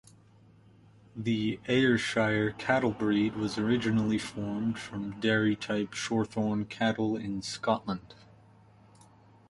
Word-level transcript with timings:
The 1.15 1.59
Ayrshire 1.67 2.53
cattle 2.57 2.89
breed 2.89 3.35
was 3.35 3.59
originally 3.59 4.17
formed 4.17 4.79
from 4.79 5.19
dairy-type 5.19 5.93
Shorthorn 5.93 6.65
cattle 6.69 7.15
in 7.15 7.43
Scotland. 7.43 8.15